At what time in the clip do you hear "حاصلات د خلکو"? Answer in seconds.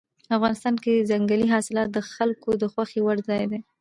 1.53-2.49